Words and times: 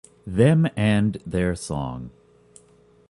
Them 0.25 0.67
and 0.75 1.21
their 1.27 1.53
song! 1.53 2.09